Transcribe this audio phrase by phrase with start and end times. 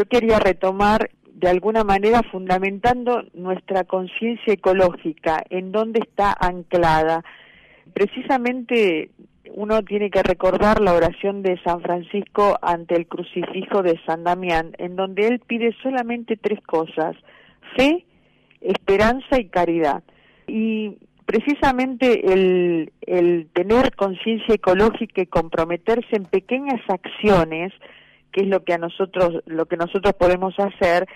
[0.00, 7.22] yo quería retomar de alguna manera fundamentando nuestra conciencia ecológica, en dónde está anclada.
[7.92, 9.10] Precisamente
[9.52, 14.72] uno tiene que recordar la oración de San Francisco ante el crucifijo de San Damián,
[14.78, 17.14] en donde él pide solamente tres cosas,
[17.76, 18.06] fe,
[18.62, 20.02] esperanza y caridad.
[20.46, 20.96] Y
[21.26, 27.74] precisamente el, el tener conciencia ecológica y comprometerse en pequeñas acciones,
[28.32, 31.06] que es lo que a nosotros, lo que nosotros podemos hacer,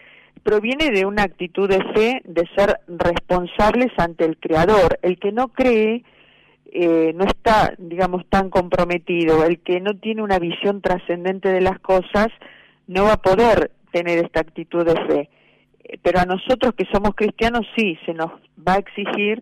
[0.42, 4.98] proviene de una actitud de fe, de ser responsables ante el Creador.
[5.02, 6.04] El que no cree
[6.76, 9.44] eh, no está, digamos, tan comprometido.
[9.44, 12.28] El que no tiene una visión trascendente de las cosas
[12.88, 15.30] no va a poder tener esta actitud de fe.
[15.84, 18.32] Eh, pero a nosotros que somos cristianos sí, se nos
[18.66, 19.40] va a exigir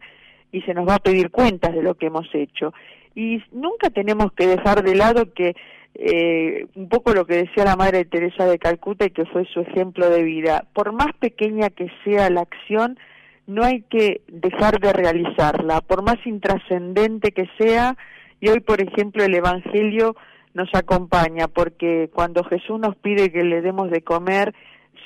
[0.53, 2.75] y se nos va a pedir cuentas de lo que hemos hecho.
[3.15, 5.55] Y nunca tenemos que dejar de lado que
[5.95, 9.61] eh, un poco lo que decía la Madre Teresa de Calcuta y que fue su
[9.61, 12.99] ejemplo de vida, por más pequeña que sea la acción,
[13.47, 17.97] no hay que dejar de realizarla, por más intrascendente que sea,
[18.41, 20.17] y hoy, por ejemplo, el Evangelio
[20.55, 24.55] nos acompaña, porque cuando Jesús nos pide que le demos de comer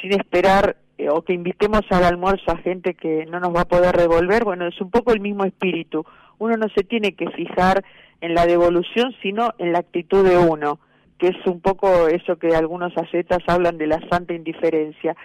[0.01, 3.69] sin esperar eh, o que invitemos al almuerzo a gente que no nos va a
[3.69, 6.05] poder devolver, bueno, es un poco el mismo espíritu.
[6.39, 7.85] Uno no se tiene que fijar
[8.21, 10.79] en la devolución, sino en la actitud de uno,
[11.19, 15.17] que es un poco eso que algunos ascetas hablan de la santa indiferencia.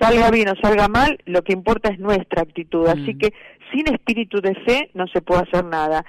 [0.00, 2.86] Salga bien o salga mal, lo que importa es nuestra actitud.
[2.88, 3.18] Así mm.
[3.18, 3.34] que
[3.72, 6.04] sin espíritu de fe no se puede hacer nada.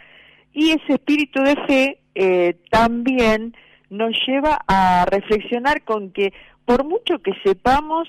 [0.53, 3.55] Y ese espíritu de fe eh, también
[3.89, 6.33] nos lleva a reflexionar con que
[6.65, 8.07] por mucho que sepamos,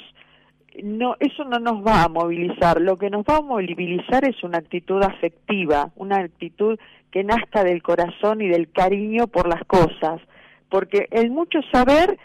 [0.83, 2.81] no, eso no nos va a movilizar.
[2.81, 6.79] Lo que nos va a movilizar es una actitud afectiva, una actitud
[7.11, 10.21] que nazca del corazón y del cariño por las cosas,
[10.69, 12.19] porque el mucho saber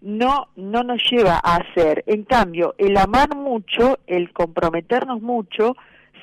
[0.00, 2.04] no no nos lleva a hacer.
[2.06, 5.76] En cambio, el amar mucho, el comprometernos mucho,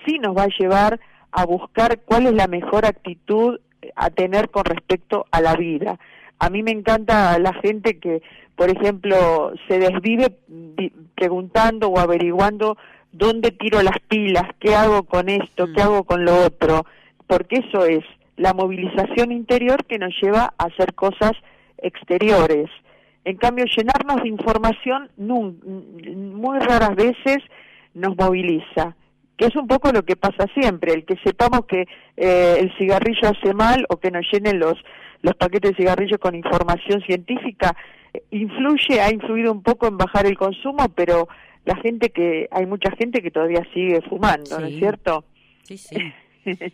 [0.05, 0.99] sí nos va a llevar
[1.31, 3.59] a buscar cuál es la mejor actitud
[3.95, 5.99] a tener con respecto a la vida.
[6.39, 8.21] A mí me encanta la gente que,
[8.55, 10.37] por ejemplo, se desvive
[11.15, 12.77] preguntando o averiguando
[13.11, 15.85] dónde tiro las pilas, qué hago con esto, qué mm.
[15.85, 16.85] hago con lo otro
[17.27, 18.03] porque eso es
[18.37, 21.31] la movilización interior que nos lleva a hacer cosas
[21.77, 22.69] exteriores.
[23.25, 27.37] En cambio, llenarnos de información muy raras veces
[27.93, 28.95] nos moviliza,
[29.37, 33.29] que es un poco lo que pasa siempre, el que sepamos que eh, el cigarrillo
[33.29, 34.75] hace mal o que nos llenen los,
[35.23, 37.75] los paquetes de cigarrillos con información científica,
[38.29, 41.27] influye, ha influido un poco en bajar el consumo, pero
[41.65, 45.23] la gente que, hay mucha gente que todavía sigue fumando, ¿no es cierto?
[45.63, 45.95] Sí, sí.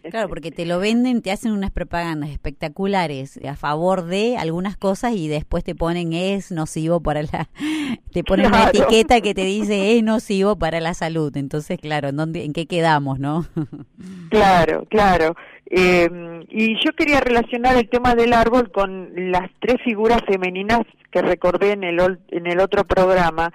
[0.10, 5.14] Claro, porque te lo venden, te hacen unas propagandas espectaculares a favor de algunas cosas
[5.14, 7.50] y después te ponen es nocivo para la
[8.14, 11.36] te ponen una etiqueta que te dice es nocivo para la salud.
[11.38, 13.46] Entonces, claro, ¿en dónde en qué quedamos, no?
[14.30, 15.36] Claro, claro.
[15.70, 16.08] Eh,
[16.50, 20.82] y yo quería relacionar el tema del árbol con las tres figuras femeninas
[21.12, 23.52] que recordé en el en el otro programa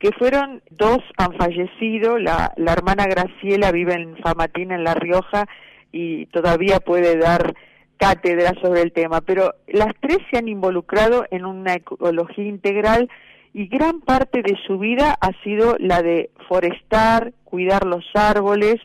[0.00, 5.46] que fueron dos han fallecido, la, la hermana Graciela vive en Famatina, en La Rioja,
[5.92, 7.54] y todavía puede dar
[7.98, 13.10] cátedra sobre el tema, pero las tres se han involucrado en una ecología integral
[13.52, 18.76] y gran parte de su vida ha sido la de forestar, cuidar los árboles.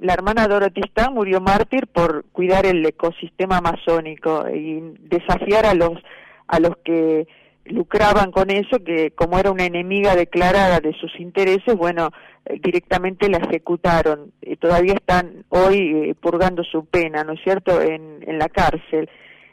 [0.00, 5.98] La hermana Dorothy Stan murió mártir por cuidar el ecosistema amazónico y desafiar a los
[6.46, 7.26] a los que
[7.64, 12.10] lucraban con eso, que como era una enemiga declarada de sus intereses, bueno,
[12.44, 14.32] eh, directamente la ejecutaron.
[14.40, 19.08] y todavía están hoy eh, purgando su pena, ¿no es cierto?, en, en la cárcel.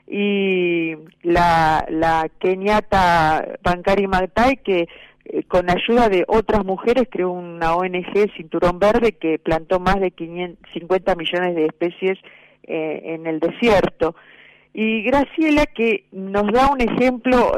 [0.07, 4.87] Y la, la keniata Bancari Magtai, que
[5.25, 10.11] eh, con ayuda de otras mujeres creó una ONG Cinturón Verde que plantó más de
[10.11, 12.17] 550 millones de especies
[12.71, 14.13] en el desierto.
[14.81, 17.51] Y Graciela que nos da un ejemplo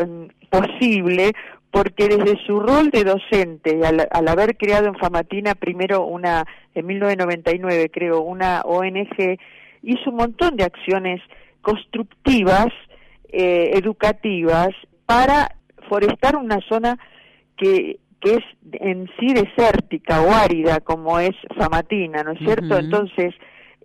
[0.49, 1.33] posible
[1.69, 6.83] porque desde su rol de docente, al, al, haber creado en Famatina primero una, en
[6.87, 9.37] 1999 creo, una ONG,
[9.83, 11.21] hizo un montón de acciones
[11.61, 12.69] constructivas,
[13.31, 14.69] eh, educativas,
[15.05, 15.55] para
[15.89, 16.97] forestar una zona
[17.55, 18.43] que, que es
[18.81, 22.79] en sí desértica o árida como es Famatina, ¿no es cierto?
[22.79, 23.35] Entonces,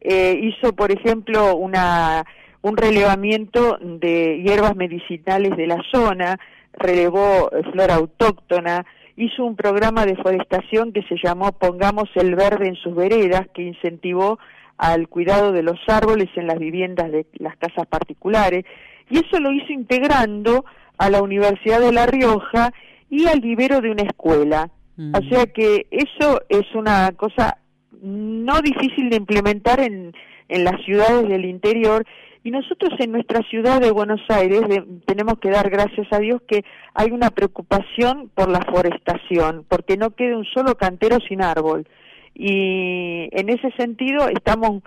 [0.00, 2.24] eh, hizo, por ejemplo, una
[2.66, 6.36] un relevamiento de hierbas medicinales de la zona,
[6.72, 8.84] relevó eh, flora autóctona,
[9.16, 13.62] hizo un programa de forestación que se llamó Pongamos el verde en sus veredas, que
[13.62, 14.40] incentivó
[14.78, 18.64] al cuidado de los árboles en las viviendas de las casas particulares,
[19.10, 20.64] y eso lo hizo integrando
[20.98, 22.72] a la Universidad de La Rioja
[23.08, 24.70] y al vivero de una escuela.
[24.96, 25.14] Mm.
[25.14, 27.58] O sea que eso es una cosa
[28.02, 30.12] no difícil de implementar en,
[30.48, 32.04] en las ciudades del interior
[32.46, 34.60] y nosotros en nuestra ciudad de Buenos Aires
[35.04, 36.64] tenemos que dar gracias a Dios que
[36.94, 41.88] hay una preocupación por la forestación, porque no quede un solo cantero sin árbol.
[42.36, 44.84] Y en ese sentido estamos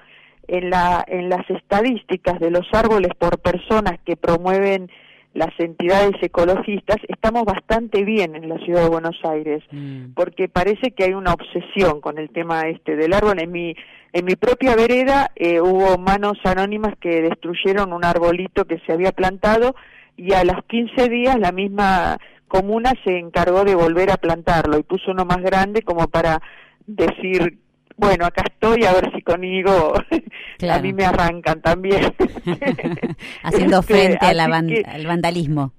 [0.48, 4.90] en, la, en las estadísticas de los árboles por personas que promueven
[5.34, 10.14] las entidades ecologistas, estamos bastante bien en la ciudad de Buenos Aires, Mm.
[10.16, 13.40] porque parece que hay una obsesión con el tema este del árbol.
[13.40, 13.76] En mi,
[14.14, 19.12] en mi propia vereda eh, hubo manos anónimas que destruyeron un arbolito que se había
[19.12, 19.76] plantado
[20.18, 22.18] y a los 15 días la misma
[22.48, 26.42] comuna se encargó de volver a plantarlo y puso uno más grande como para
[26.88, 27.60] decir
[27.98, 29.94] bueno, acá estoy a ver si conmigo
[30.70, 32.14] a mí me arrancan también.
[33.44, 35.74] Haciendo Este, frente a la así van- que- al vandalismo.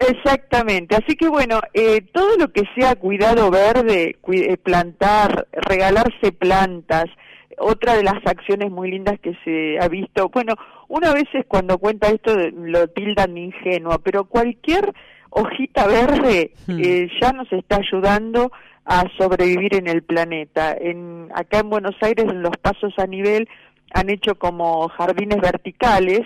[0.00, 7.04] Exactamente, así que bueno, eh, todo lo que sea cuidado verde, eh, plantar, regalarse plantas,
[7.58, 10.54] otra de las acciones muy lindas que se ha visto, bueno,
[10.88, 14.92] una vez es cuando cuenta esto lo tildan de ingenuo, pero cualquier
[15.30, 16.78] hojita verde Hmm.
[16.78, 18.52] eh, ya nos está ayudando
[18.84, 20.76] a sobrevivir en el planeta.
[20.78, 23.48] En, acá en Buenos Aires, en los pasos a nivel,
[23.94, 26.22] han hecho como jardines verticales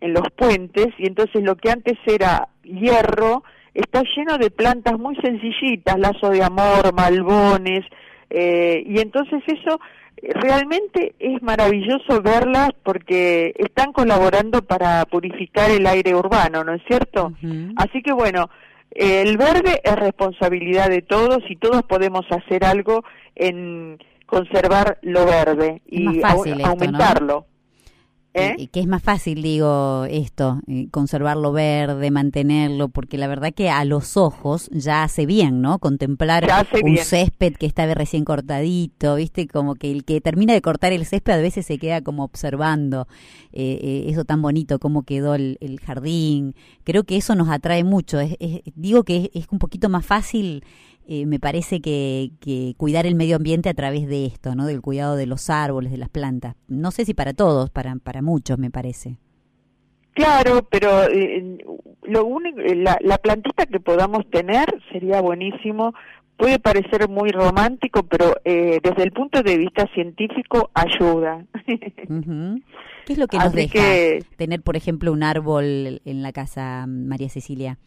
[0.00, 3.44] en los puentes y entonces lo que antes era hierro
[3.74, 7.84] está lleno de plantas muy sencillitas, lazo de amor, malbones,
[8.30, 9.80] eh, y entonces eso
[10.22, 17.32] realmente es maravilloso verlas porque están colaborando para purificar el aire urbano, ¿no es cierto?
[17.76, 18.50] Así que bueno,
[18.90, 25.82] el verde es responsabilidad de todos y todos podemos hacer algo en conservar lo verde
[25.86, 26.22] y
[26.64, 27.46] aumentarlo.
[28.32, 33.70] Eh, que es más fácil, digo, esto, eh, conservarlo verde, mantenerlo, porque la verdad que
[33.70, 35.80] a los ojos ya hace bien, ¿no?
[35.80, 36.46] Contemplar
[36.80, 37.04] un bien.
[37.04, 39.48] césped que está recién cortadito, ¿viste?
[39.48, 43.08] Como que el que termina de cortar el césped a veces se queda como observando
[43.52, 46.54] eh, eh, eso tan bonito, cómo quedó el, el jardín.
[46.84, 48.20] Creo que eso nos atrae mucho.
[48.20, 50.62] Es- es- digo que es, es un poquito más fácil
[51.12, 54.64] eh, me parece que, que cuidar el medio ambiente a través de esto, ¿no?
[54.66, 56.54] Del cuidado de los árboles, de las plantas.
[56.68, 59.16] No sé si para todos, para, para muchos, me parece.
[60.12, 61.58] Claro, pero eh,
[62.02, 65.94] lo único, eh, la, la plantita que podamos tener sería buenísimo.
[66.36, 71.44] Puede parecer muy romántico, pero eh, desde el punto de vista científico ayuda.
[73.06, 76.32] ¿Qué es lo que nos Así deja que- tener, por ejemplo, un árbol en la
[76.32, 77.78] casa, María Cecilia?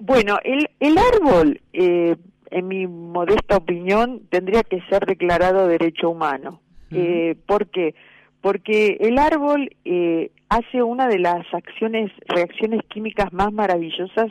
[0.00, 2.16] Bueno, el, el árbol, eh,
[2.50, 6.60] en mi modesta opinión, tendría que ser declarado derecho humano.
[6.90, 7.00] Ujú.
[7.00, 7.94] Eh, ¿Por qué?
[8.40, 14.30] Porque el árbol eh, hace una de las acciones, reacciones químicas más maravillosas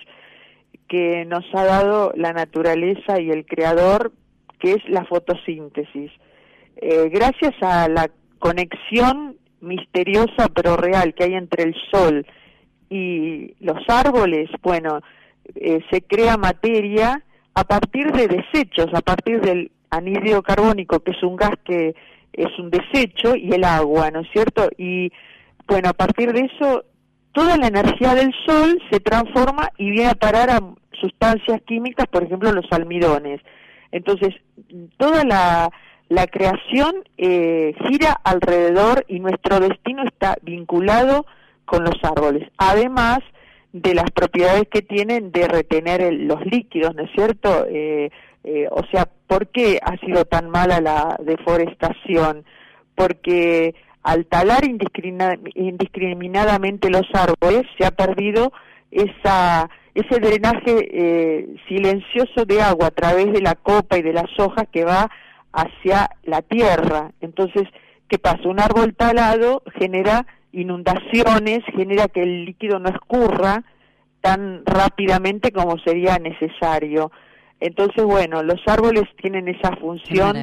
[0.88, 4.12] que nos ha dado la naturaleza y el creador,
[4.60, 6.12] que es la fotosíntesis.
[6.78, 8.10] Eh, gracias a la
[8.40, 12.26] conexión misteriosa pero real que hay entre el sol
[12.90, 15.00] y los árboles, bueno,
[15.56, 17.24] eh, se crea materia
[17.56, 21.96] a partir de desechos, a partir del anhídrido carbónico, que es un gas que
[22.34, 24.70] es un desecho, y el agua, ¿no es cierto?
[24.78, 25.12] Y
[25.68, 26.84] bueno, a partir de eso,
[27.32, 30.60] toda la energía del sol se transforma y viene a parar a
[31.00, 33.40] sustancias químicas, por ejemplo, los almidones.
[33.92, 34.34] Entonces,
[34.98, 35.70] toda la,
[36.10, 41.26] la creación eh, gira alrededor y nuestro destino está vinculado
[41.66, 42.50] con los árboles.
[42.58, 43.20] Además
[43.74, 47.66] de las propiedades que tienen de retener el- los líquidos, ¿no es cierto?
[47.70, 48.10] Eh,
[48.44, 52.46] eh, o sea, ¿por qué ha sido tan mala la deforestación?
[52.96, 58.52] Porque al talar indiscrimina- indiscriminadamente los árboles se ha perdido
[58.92, 64.40] esa ese drenaje eh, silencioso de agua a través de la copa y de las
[64.40, 65.10] hojas que va
[65.52, 67.12] hacia la tierra.
[67.22, 67.64] Entonces,
[68.08, 68.50] ¿qué pasa?
[68.50, 73.64] Un árbol talado genera inundaciones, genera que el líquido no escurra
[74.22, 77.12] tan rápidamente como sería necesario.
[77.60, 80.36] Entonces, bueno, los árboles tienen esa función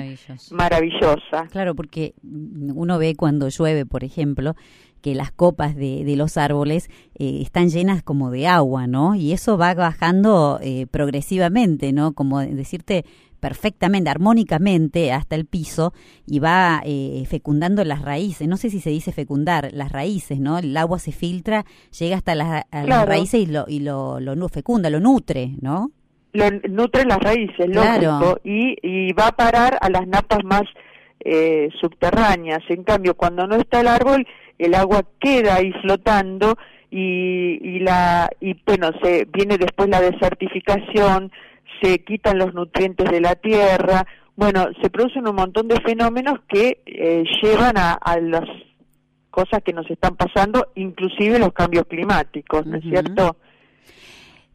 [0.51, 1.47] maravillosa.
[1.51, 4.55] Claro, porque uno ve cuando llueve, por ejemplo,
[5.03, 6.89] que las copas de, de los árboles
[7.19, 9.15] eh, están llenas como de agua, ¿no?
[9.15, 12.13] Y eso va bajando eh, progresivamente, ¿no?
[12.13, 13.05] Como decirte
[13.41, 15.93] perfectamente, armónicamente hasta el piso
[16.27, 18.47] y va eh, fecundando las raíces.
[18.47, 20.59] No sé si se dice fecundar, las raíces, ¿no?
[20.59, 21.65] El agua se filtra,
[21.99, 23.07] llega hasta las, a las Claro.
[23.11, 25.91] raíces y lo, y lo, fecunda, lo nutre, ¿no?
[26.33, 28.03] lo nutre las raíces, Claro.
[28.21, 30.63] lógico, y, y va a parar a las napas más
[31.25, 32.61] eh, subterráneas.
[32.69, 34.25] En cambio, cuando no está el árbol,
[34.59, 36.57] el agua queda ahí flotando
[36.89, 41.33] y, y la y bueno, se viene después la desertificación,
[41.83, 44.07] se quitan los nutrientes de la tierra,
[44.41, 48.49] bueno, se producen un montón de fenómenos que eh, llevan a, las
[49.31, 53.37] cosas que nos están pasando, inclusive los cambios climáticos, ¿no es cierto?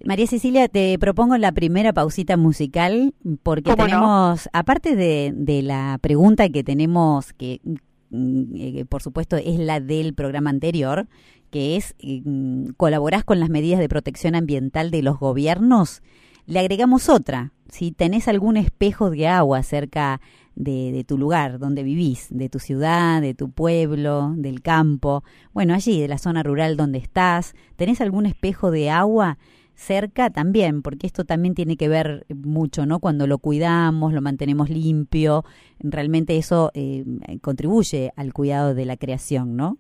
[0.04, 3.14] María Cecilia, te propongo la primera pausita musical
[3.44, 7.62] porque tenemos, aparte de, de, la pregunta que tenemos, que
[8.10, 11.08] mm, eh, por supuesto es la del programa anterior,
[11.52, 16.02] que es, mm, ¿colaborás con las medidas de protección ambiental de los gobiernos?
[16.46, 20.22] Le agregamos otra, si tenés algún espejo de agua cerca
[20.56, 25.24] de, de, tu lugar, donde vivís, de tu ciudad, de tu pueblo, del campo,
[25.54, 29.38] bueno, allí, de la zona rural donde estás, ¿tenés algún espejo de agua?
[29.76, 33.00] cerca también, porque esto también tiene que ver mucho, ¿no?
[33.00, 35.44] Cuando lo cuidamos, lo mantenemos limpio,
[35.80, 37.04] realmente eso eh,
[37.42, 39.78] contribuye al cuidado de la creación, ¿no?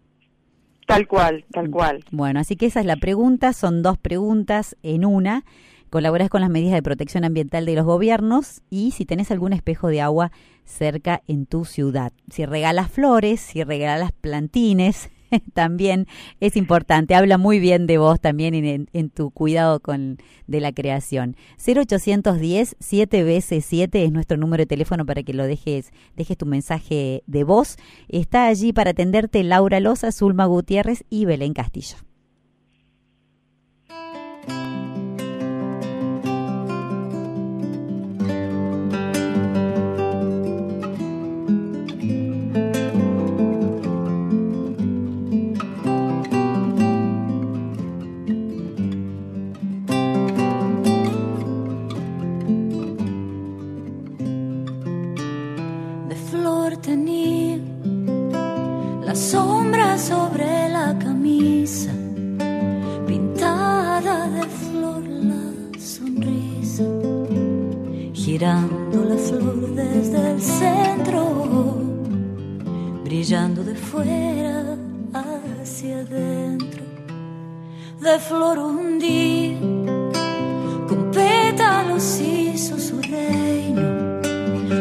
[0.86, 2.03] Tal cual, tal cual.
[2.12, 5.43] Bueno, así que esa es la pregunta, son dos preguntas en una.
[5.89, 9.87] Colaboras con las medidas de protección ambiental de los gobiernos y si tenés algún espejo
[9.87, 10.31] de agua
[10.65, 12.11] cerca en tu ciudad.
[12.29, 15.09] Si regalas flores, si regalas plantines,
[15.53, 16.07] también
[16.39, 17.15] es importante.
[17.15, 21.35] Habla muy bien de vos también en, en, tu cuidado con de la creación.
[21.57, 26.45] 0810 7 veces 7 es nuestro número de teléfono para que lo dejes, dejes tu
[26.45, 27.77] mensaje de voz.
[28.09, 31.97] Está allí para atenderte Laura Loza, Zulma Gutiérrez y Belén Castillo.
[73.95, 76.83] Brillando de fuera hacia adentro,
[78.01, 79.59] de flor un día,
[80.87, 84.19] con pétalos hizo su reino,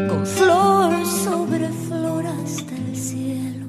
[0.09, 3.67] con flor sobre flor hasta el cielo,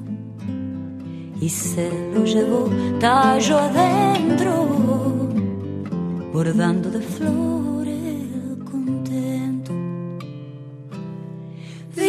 [1.40, 4.66] y se lo llevó tallo adentro,
[6.32, 7.56] bordando de flor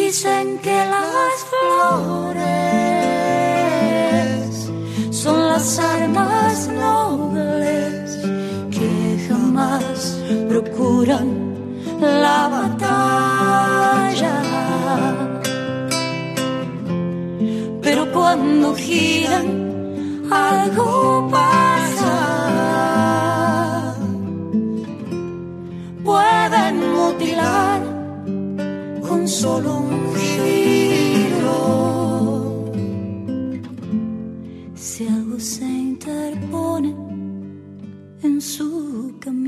[0.07, 2.76] dicen que las flores
[5.57, 8.19] las armas nobles
[8.69, 8.91] que
[9.27, 10.15] jamás
[10.47, 11.27] procuran
[11.99, 14.35] la batalla.
[17.81, 19.47] Pero cuando giran,
[20.29, 22.15] algo pasa.
[26.03, 27.81] Pueden mutilar
[29.07, 30.13] con solo un
[35.47, 36.93] se interpone
[38.21, 39.46] en su camino.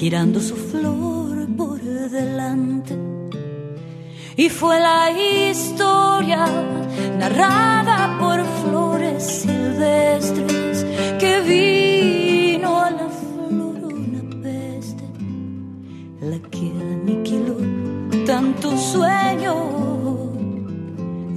[0.00, 2.96] Girando su flor por delante.
[4.34, 6.46] Y fue la historia
[7.18, 10.86] narrada por flores silvestres
[11.20, 15.04] que vino a la flor una peste,
[16.22, 17.58] la que aniquiló
[18.24, 19.54] tanto sueño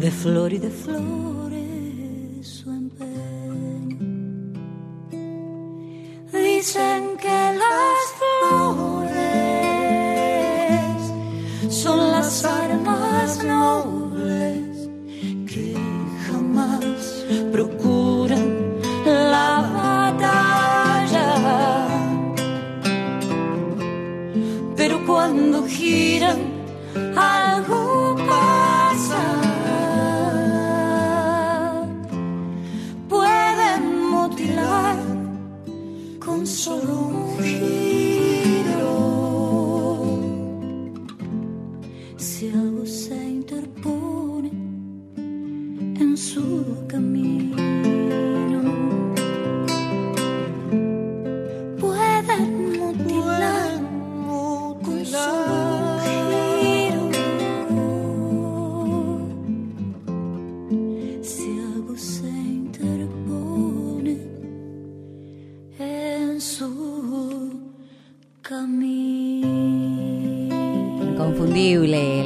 [0.03, 4.03] de flor y de flores su empeño.
[6.31, 7.17] Dicen
[12.33, 12.82] su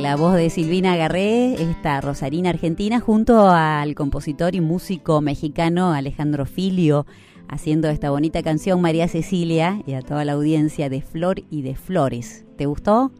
[0.08, 6.46] la voz de Silvina Garré, esta rosarina argentina, junto al compositor y músico mexicano Alejandro
[6.46, 7.06] Filio,
[7.50, 11.76] haciendo esta bonita canción María Cecilia y a toda la audiencia de Flor y de
[11.76, 12.46] Flores.
[12.56, 13.12] ¿Te gustó?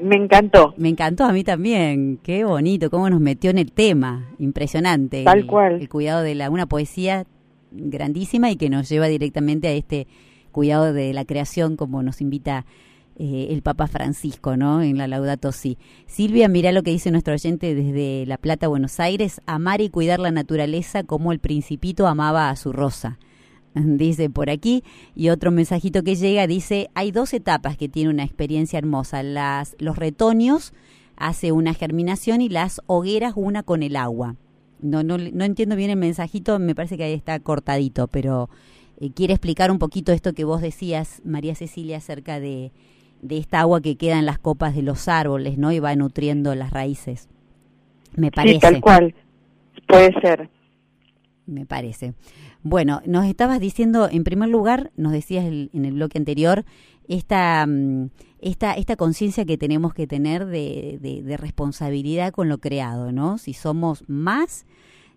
[0.00, 0.74] Me encantó.
[0.76, 2.20] Me encantó a mí también.
[2.22, 4.28] Qué bonito, cómo nos metió en el tema.
[4.38, 5.24] Impresionante.
[5.24, 5.80] Tal cual.
[5.80, 7.26] El cuidado de la, una poesía
[7.72, 10.06] grandísima y que nos lleva directamente a este
[10.52, 12.64] cuidado de la creación como nos invita
[13.22, 14.80] eh, el Papa Francisco, ¿no?
[14.80, 15.76] En la Laudato Si.
[16.06, 20.20] Silvia, mira lo que dice nuestro oyente desde La Plata, Buenos Aires, amar y cuidar
[20.20, 23.18] la naturaleza como el principito amaba a su rosa.
[23.74, 24.84] Dice por aquí,
[25.14, 29.76] y otro mensajito que llega dice, hay dos etapas que tiene una experiencia hermosa, las,
[29.78, 30.72] los retoños
[31.16, 34.36] hace una germinación y las hogueras una con el agua.
[34.80, 38.48] No, no, no entiendo bien el mensajito, me parece que ahí está cortadito, pero
[38.98, 42.72] eh, quiere explicar un poquito esto que vos decías, María Cecilia, acerca de,
[43.22, 45.72] de esta agua que queda en las copas de los árboles, ¿no?
[45.72, 47.28] Y va nutriendo las raíces.
[48.16, 48.54] Me parece.
[48.54, 49.14] Sí, tal cual.
[49.86, 50.48] Puede ser.
[51.46, 52.14] Me parece.
[52.62, 56.64] Bueno, nos estabas diciendo, en primer lugar, nos decías en el bloque anterior,
[57.08, 58.10] esta, mm,
[58.40, 63.36] esta, esta conciencia que tenemos que tener de, de, de, responsabilidad con lo creado, ¿no?
[63.38, 64.64] Si somos más,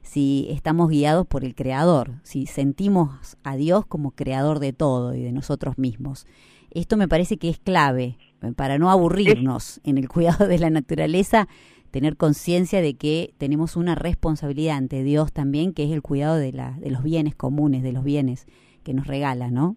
[0.01, 5.21] si estamos guiados por el Creador, si sentimos a Dios como creador de todo y
[5.21, 6.25] de nosotros mismos.
[6.73, 10.69] Esto me parece que es clave eh, para no aburrirnos en el cuidado de la
[10.69, 11.47] naturaleza,
[11.91, 16.51] tener conciencia de que tenemos una responsabilidad ante Dios también, que es el cuidado de,
[16.51, 18.47] la, de los bienes comunes, de los bienes
[18.83, 19.75] que nos regala, ¿no?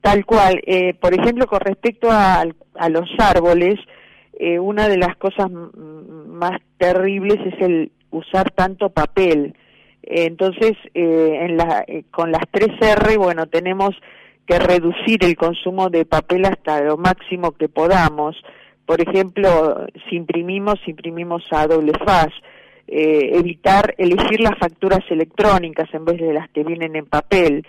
[0.00, 0.60] Tal cual.
[0.66, 2.40] Eh, por ejemplo, con respecto a,
[2.74, 3.78] a los árboles,
[4.42, 9.54] eh, una de las cosas más terribles es el usar tanto papel.
[10.02, 13.90] entonces, eh, en la, eh, con las 3R, bueno, tenemos
[14.50, 18.36] que reducir el consumo de papel hasta lo máximo que podamos.
[18.84, 22.32] Por ejemplo, si imprimimos, imprimimos a doble faz.
[22.88, 27.64] Eh, evitar elegir las facturas electrónicas en vez de las que vienen en papel.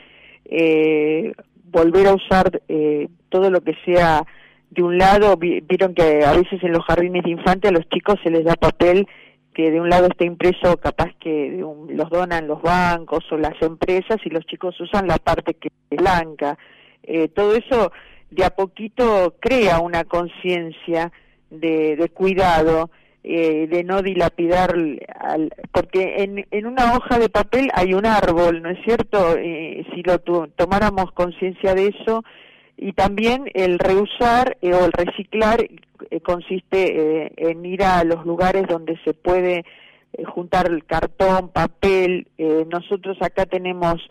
[0.45, 1.33] Eh,
[1.65, 4.25] volver a usar eh, todo lo que sea
[4.71, 8.15] de un lado, vieron que a veces en los jardines de infantes a los chicos
[8.23, 9.05] se les da papel
[9.53, 13.61] que de un lado está impreso, capaz que un, los donan los bancos o las
[13.61, 16.57] empresas y los chicos usan la parte que blanca.
[17.03, 17.91] Eh, todo eso
[18.29, 21.11] de a poquito crea una conciencia
[21.49, 22.89] de, de, cuidado,
[23.23, 24.73] eh, de no dilapidar,
[25.19, 29.35] al, porque en, en, una hoja de papel hay un árbol, ¿no es cierto?
[29.37, 32.23] Eh, si lo tomáramos conciencia de eso,
[32.81, 35.63] y también el reusar eh, o el reciclar
[36.09, 39.65] eh, consiste eh, en ir a los lugares donde se puede
[40.13, 42.27] eh, juntar el cartón, papel.
[42.69, 44.01] nosotros acá tenemos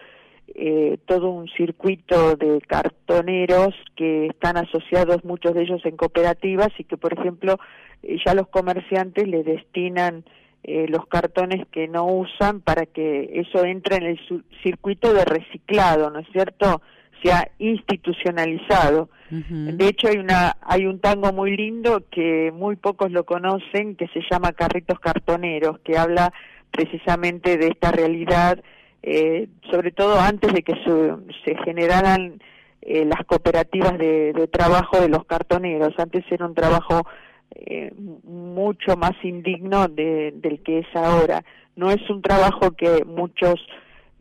[1.07, 6.97] todo un circuito de cartoneros que están asociados muchos de ellos en cooperativas y que
[6.97, 7.57] por ejemplo
[8.03, 10.25] ya los comerciantes le destinan
[10.65, 14.21] los cartones que no usan para que eso entre en el
[14.65, 16.83] circuito de reciclado, ¿no es cierto?
[17.23, 19.09] Se ha institucionalizado.
[19.31, 19.77] Uh -huh.
[19.77, 24.09] De hecho hay una hay un tango muy lindo que muy pocos lo conocen que
[24.09, 26.33] se llama Carritos Cartoneros que habla
[26.71, 28.63] precisamente de esta realidad
[29.03, 32.41] eh, sobre todo antes de que su, se generaran
[32.83, 35.95] eh, las cooperativas de, de, trabajo de los cartoneros.
[35.99, 37.07] Antes era un trabajo
[37.55, 37.93] eh,
[38.25, 41.45] mucho más indigno de, del que es ahora.
[41.77, 43.55] No es un trabajo que muchos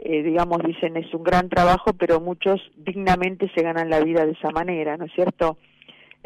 [0.03, 4.33] eh, digamos, dicen es un gran trabajo, pero muchos dignamente se ganan la vida de
[4.33, 5.57] esa manera, ¿no es cierto?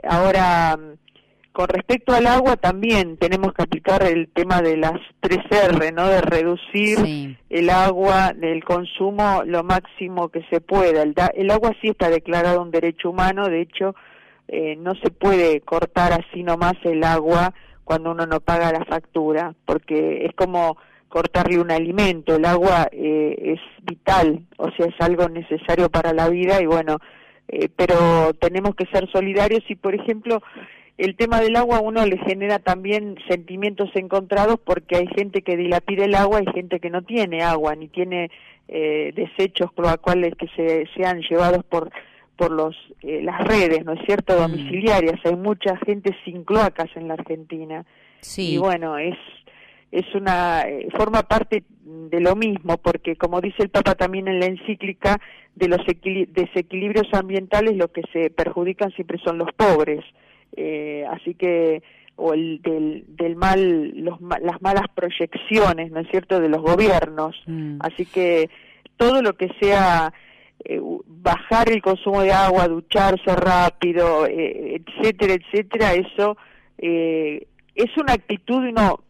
[0.04, 0.78] Ahora,
[1.54, 6.08] con respecto al agua también tenemos que aplicar el tema de las tres R, ¿no?
[6.08, 7.38] De reducir sí.
[7.50, 11.04] el agua, del consumo lo máximo que se pueda.
[11.04, 13.96] El, el, agua sí está declarado un derecho humano, de hecho,
[14.48, 19.54] eh, no se puede cortar así nomás el agua cuando uno no paga la factura,
[19.66, 20.78] porque es como
[21.14, 22.36] cortarle un alimento.
[22.36, 26.98] El agua eh, es vital, o sea, es algo necesario para la vida y bueno,
[27.50, 30.42] eh, pero tenemos que ser solidarios y, por ejemplo,
[30.98, 35.56] el tema del agua a uno le genera también sentimientos encontrados porque hay gente que
[35.56, 38.32] dilapida el agua y gente que no tiene agua ni tiene
[38.68, 41.92] eh, desechos cloacales que se sean llevados por
[42.36, 44.36] por los eh, las redes, ¿no es cierto?
[44.36, 45.20] Domiciliarias.
[45.26, 47.86] Hay mucha gente sin cloacas en la Argentina.
[48.22, 48.56] Sí.
[48.56, 49.16] Y bueno, es
[49.94, 54.40] es una eh, forma parte de lo mismo porque como dice el Papa también en
[54.40, 55.22] la encíclica
[55.56, 60.04] de los desequilibrios ambientales lo que se perjudican siempre son los pobres.
[60.56, 61.84] Eh, así que
[62.16, 67.36] o el del, del mal los, las malas proyecciones no es cierto de los gobiernos.
[67.46, 67.78] Mm.
[67.82, 68.50] así que
[68.98, 70.12] todo lo que sea
[70.66, 76.36] eh, bajar el consumo de agua ducharse rápido eh, etcétera etcétera eso
[76.80, 79.04] eh, es una actitud, no,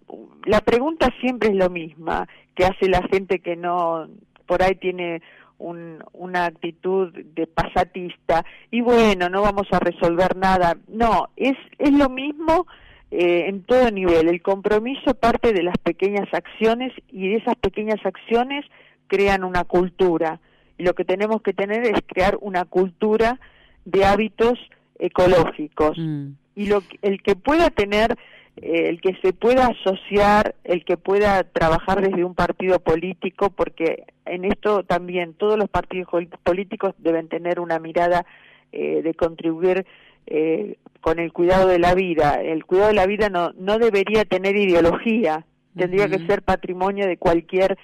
[0.46, 4.08] la pregunta siempre es lo misma que hace la gente que no,
[4.46, 5.22] por ahí tiene
[5.58, 10.78] una actitud de pasatista y bueno, no vamos a resolver nada.
[10.88, 12.68] No, es, es lo mismo
[13.12, 14.28] eh, en todo nivel.
[14.28, 18.66] El compromiso parte de las pequeñas acciones y de esas pequeñas acciones
[19.08, 20.40] crean una cultura.
[20.78, 23.40] Y lo que tenemos que tener es crear una cultura
[23.86, 24.60] de hábitos
[25.00, 25.98] ecológicos.
[25.98, 26.32] Mm.
[26.56, 28.18] Y lo, el que pueda tener
[28.62, 34.46] el que se pueda asociar, el que pueda trabajar desde un partido político, porque en
[34.46, 36.08] esto también todos los partidos
[36.44, 38.26] políticos deben tener una mirada
[38.72, 39.86] eh, de contribuir
[40.28, 42.42] eh, con el cuidado de la vida.
[42.42, 47.18] El cuidado de la vida no, no debería tener ideología, tendría que ser patrimonio de
[47.18, 47.78] cualquier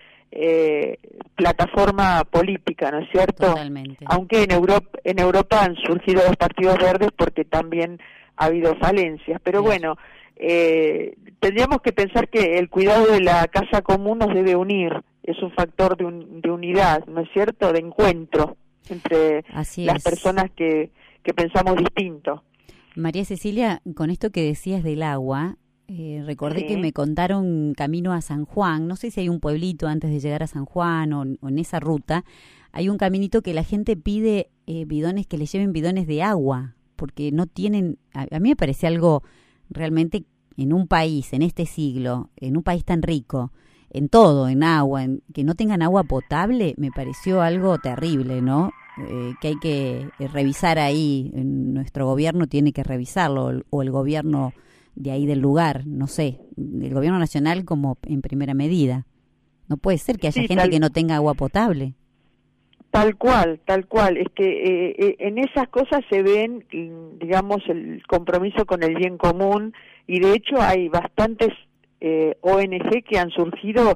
[1.36, 3.48] plataforma política, ¿no es cierto?
[3.48, 4.06] Totalmente.
[4.06, 8.00] Aunque en Europa, en Europa han surgido los partidos verdes porque también
[8.38, 9.98] ha habido falencias, pero bueno,
[10.40, 15.38] eh, tendríamos que pensar que el cuidado de la casa común nos debe unir, es
[15.44, 18.58] un factor de, unidad, ¿no es cierto?, de encuentro
[18.90, 20.92] entre las personas que,
[21.24, 22.44] que pensamos distinto.
[22.96, 28.22] María Cecilia, con esto que decías del agua, eh, recordé que me contaron camino a
[28.22, 31.24] San Juan, no sé si hay un pueblito antes de llegar a San Juan o,
[31.24, 32.24] en esa ruta,
[32.72, 36.76] hay un caminito que la gente pide eh, bidones, que le lleven bidones de agua,
[36.96, 39.24] porque no tienen, a, a mí me parece algo
[39.70, 40.26] realmente
[40.58, 43.52] en un país, en este siglo, en un país tan rico,
[43.90, 48.72] en todo, en agua, en, que no tengan agua potable, me pareció algo terrible, ¿no?
[49.08, 54.54] Eh, que hay que eh, revisar ahí, nuestro gobierno tiene que revisarlo, o el gobierno
[54.96, 59.08] de ahí del lugar, no sé, el gobierno nacional como en primera medida.
[59.70, 61.96] No puede ser que haya gente que no tenga agua potable.
[62.92, 64.18] Tal cual, tal cual.
[64.18, 66.66] Es que eh, eh, en esas cosas se ven,
[67.20, 69.74] digamos, el compromiso con el bien común
[70.08, 71.50] y de hecho hay bastantes
[72.02, 73.96] eh, ONG que han surgido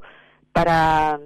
[0.52, 1.18] para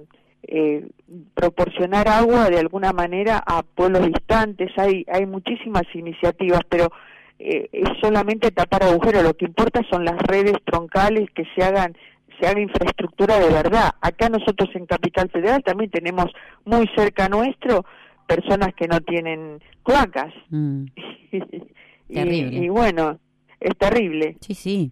[0.43, 0.87] eh,
[1.35, 4.71] proporcionar agua de alguna manera a pueblos distantes.
[4.77, 6.91] Hay, hay muchísimas iniciativas, pero
[7.37, 9.23] es solamente tapar agujeros.
[9.23, 11.95] Lo que importa son las redes troncales que se hagan
[12.39, 13.91] se haga infraestructura de verdad.
[14.01, 16.25] Acá nosotros en Capital Federal también tenemos
[16.65, 17.85] muy cerca nuestro
[18.27, 20.33] personas que no tienen cloacas.
[20.49, 20.85] Mm.
[22.09, 23.19] y, bueno,
[23.59, 24.37] es terrible.
[24.41, 24.91] Sí, sí.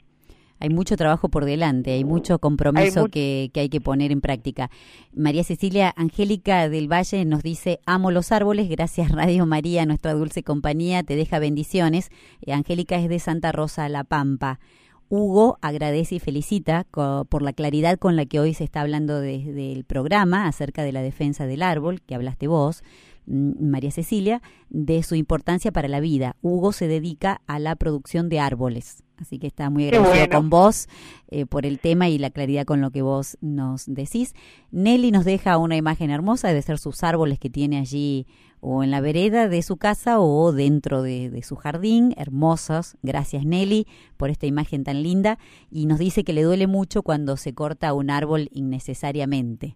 [0.60, 4.72] Hay mucho trabajo por delante, hay mucho compromiso que, que, hay que poner en práctica.
[5.14, 10.42] María Cecilia Angélica del Valle nos dice, amo los árboles, gracias Radio María, nuestra dulce
[10.42, 12.10] compañía, te deja bendiciones.
[12.42, 14.60] Eh, Angélica es de Santa Rosa, La Pampa.
[15.10, 19.72] Hugo agradece y felicita por la claridad con la que hoy se está hablando desde
[19.72, 22.84] el programa acerca de la defensa del árbol, que hablaste vos,
[23.28, 26.36] María Cecilia, de su importancia para la vida.
[26.42, 30.88] Hugo se dedica a la producción de árboles, así que está muy agradecido con vos
[31.28, 34.34] eh, por el tema y la claridad con lo que vos nos decís.
[34.72, 38.26] Nelly nos deja una imagen hermosa, de ser sus árboles que tiene allí
[38.60, 42.96] o en la vereda de su casa o dentro de, su jardín, hermosos.
[43.04, 45.38] Gracias Nelly por esta imagen tan linda
[45.70, 49.76] y nos dice que le duele mucho cuando se corta un árbol innecesariamente.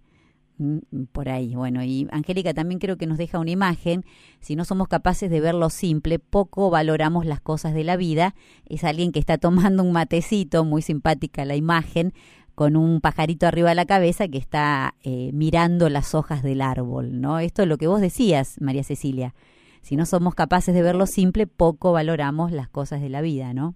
[0.62, 4.06] Mm, por ahí, bueno, y Angélica también creo que nos deja una imagen,
[4.42, 8.36] si no somos capaces de ver lo simple, poco valoramos las cosas de la vida,
[8.70, 12.14] es alguien que está tomando un matecito, muy simpática la imagen,
[12.54, 17.20] con un pajarito arriba de la cabeza que está eh, mirando las hojas del árbol,
[17.20, 17.40] ¿no?
[17.40, 19.34] Esto es lo que vos decías, María Cecilia.
[19.82, 23.56] Si no somos capaces de ver lo simple, poco valoramos las cosas de la vida,
[23.56, 23.74] ¿no?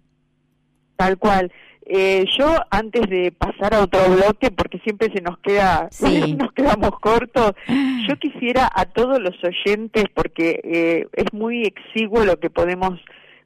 [0.96, 1.52] Tal cual.
[1.88, 5.90] Eh, yo antes de pasar a otro bloque, porque siempre se nos queda,
[6.38, 7.52] nos quedamos cortos,
[8.08, 13.00] yo quisiera a todos los oyentes, porque eh, es muy exiguo lo que podemos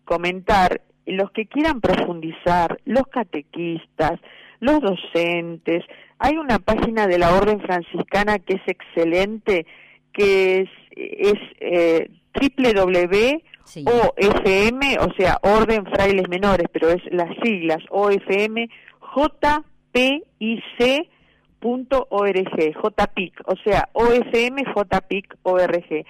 [0.05, 4.19] comentar, los que quieran profundizar, los catequistas,
[4.61, 5.83] los docentes.
[6.19, 9.65] Hay una página de la Orden Franciscana que es excelente,
[10.13, 13.41] que es, es eh, www.ofm,
[14.99, 18.69] o sea, Orden Frailes Menores, pero es las siglas OFM
[19.15, 20.29] JPIC.org,
[22.83, 26.05] JPIC, o sea, OFM JPIC.org.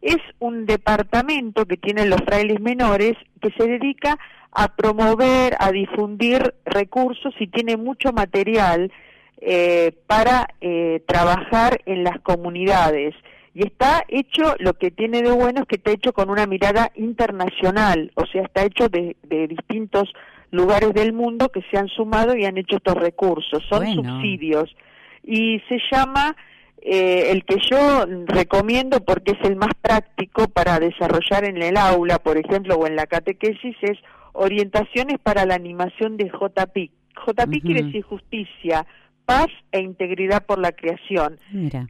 [0.00, 4.18] Es un departamento que tienen los frailes menores que se dedica
[4.50, 8.92] a promover, a difundir recursos y tiene mucho material
[9.40, 13.14] eh, para eh, trabajar en las comunidades.
[13.54, 16.90] Y está hecho, lo que tiene de bueno es que está hecho con una mirada
[16.94, 19.16] internacional, o sea, está hecho de,
[19.48, 20.12] distintos
[20.50, 24.74] lugares del mundo que se han sumado y han hecho estos recursos, son subsidios.
[25.22, 26.34] Y se llama,
[26.80, 32.18] eh, el que yo recomiendo porque es el más práctico para desarrollar en el aula,
[32.18, 33.98] por ejemplo, o en la catequesis, es
[34.32, 36.90] orientaciones para la animación de JPIC,
[37.26, 38.86] JP quiere decir justicia,
[39.26, 41.38] paz e integridad por la creación.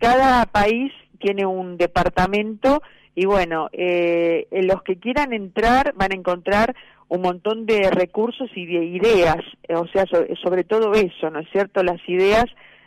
[0.01, 2.82] Cada país tiene un departamento
[3.14, 6.74] y bueno, eh, los que quieran entrar van a encontrar
[7.08, 10.06] un montón de recursos y de ideas, o sea,
[10.42, 11.82] sobre todo eso, ¿no es cierto?
[11.82, 12.46] Las ideas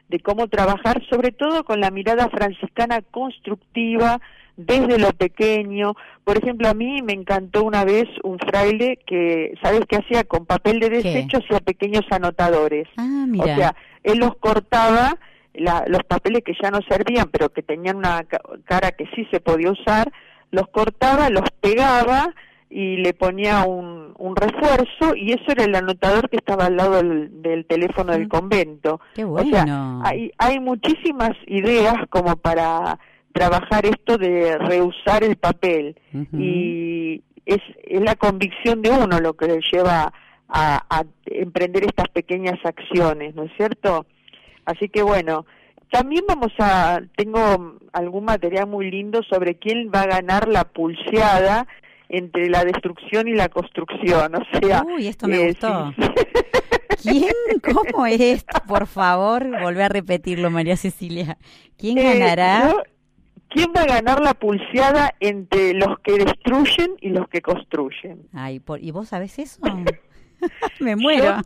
[0.09, 4.19] de cómo trabajar, sobre todo con la mirada franciscana constructiva,
[4.57, 5.95] desde lo pequeño.
[6.23, 10.23] Por ejemplo, a mí me encantó una vez un fraile que, ¿sabes qué hacía?
[10.23, 12.87] Con papel de desecho hacía pequeños anotadores.
[12.97, 15.17] Ah, o sea, él los cortaba,
[15.57, 18.25] los papeles que ya no servían, pero que tenían una
[18.65, 20.11] cara que sí se podía usar,
[20.51, 22.33] los cortaba, los pegaba
[22.69, 27.01] y le ponía un, un refuerzo y eso era el anotador que estaba al lado
[27.01, 28.99] del, teléfono del convento.
[29.13, 30.01] Qué bueno.
[30.03, 32.99] hay, hay muchísimas ideas como para
[33.33, 35.97] trabajar esto de reusar el papel
[36.31, 40.13] y es, es, la convicción de uno lo que le lleva
[40.47, 44.05] a, a, emprender estas pequeñas acciones, ¿no es cierto?
[44.65, 45.45] Así que bueno,
[45.91, 51.67] también vamos a, tengo algún material muy lindo sobre quién va a ganar la pulseada
[52.09, 54.83] entre la destrucción y la construcción, o sea...
[54.83, 55.93] Uy, esto me eh, gustó.
[57.01, 57.33] ¿Quién?
[57.61, 58.57] ¿Cómo es esto?
[58.67, 61.37] Por favor, volvé a repetirlo, María Cecilia.
[61.77, 62.73] ¿Quién eh, ganará?
[63.49, 68.27] ¿Quién va a ganar la pulseada entre los que destruyen y los que construyen?
[68.33, 69.61] Ay, ¿y vos sabés eso?
[70.79, 71.37] Me muero.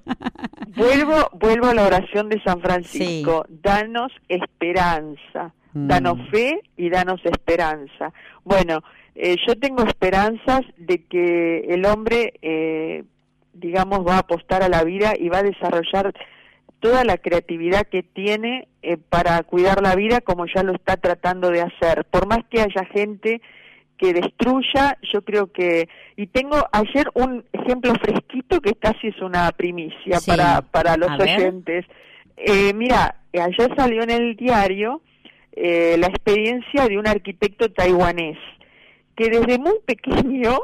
[0.76, 3.46] vuelvo, vuelvo a la oración de San Francisco.
[3.50, 5.54] Danos esperanza.
[5.74, 5.88] Mm.
[5.88, 8.12] Danos fe y danos esperanza.
[8.44, 8.82] Bueno,
[9.16, 13.04] eh, yo tengo esperanzas de que el hombre, eh,
[13.54, 16.14] digamos, va a apostar a la vida y va a desarrollar
[16.80, 21.50] toda la creatividad que tiene eh, para cuidar la vida como ya lo está tratando
[21.52, 22.06] de hacer.
[22.06, 23.42] Por más que haya gente
[24.00, 25.90] que destruya, yo creo que...
[26.16, 31.86] Y tengo ayer un ejemplo fresquito que casi es una primicia para, para los oyentes.
[32.38, 35.02] Eh, mira, ayer salió en el diario
[35.52, 38.38] eh, la experiencia de un arquitecto taiwanés
[39.16, 40.60] que desde muy pequeño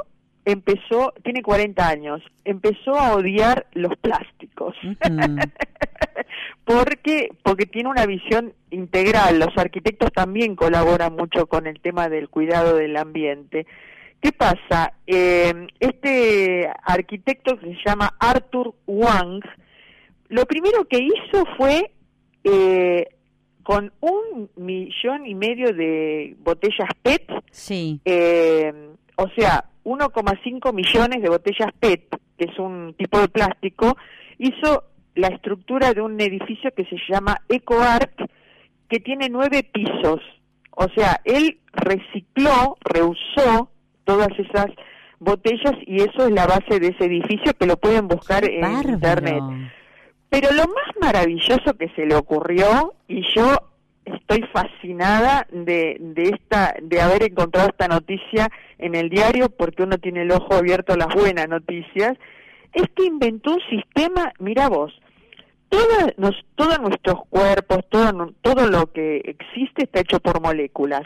[0.45, 4.75] empezó, tiene 40 años, empezó a odiar los plásticos.
[6.63, 9.39] porque porque tiene una visión integral.
[9.39, 13.65] Los arquitectos también colaboran mucho con el tema del cuidado del ambiente.
[14.21, 14.93] ¿Qué pasa?
[15.05, 19.43] Eh, este arquitecto que se llama Arthur Wang,
[20.29, 21.91] lo primero que hizo fue
[22.43, 23.07] eh,
[23.61, 27.99] con un millón y medio de botellas PET, sí.
[28.05, 28.73] Eh,
[29.17, 33.95] o sea, 1,5 millones de botellas PET, que es un tipo de plástico,
[34.37, 34.83] hizo
[35.15, 38.19] la estructura de un edificio que se llama EcoArt,
[38.89, 40.19] que tiene nueve pisos.
[40.71, 43.69] O sea, él recicló, reusó
[44.03, 44.67] todas esas
[45.19, 49.41] botellas y eso es la base de ese edificio que lo pueden buscar en internet.
[50.29, 53.55] Pero lo más maravilloso que se le ocurrió, y yo
[54.05, 59.97] estoy fascinada de, de esta, de haber encontrado esta noticia en el diario, porque uno
[59.97, 62.17] tiene el ojo abierto a las buenas noticias,
[62.73, 64.93] es que inventó un sistema, mira vos,
[66.17, 71.03] nos, todos nuestros cuerpos, todo, todo lo que existe está hecho por moléculas.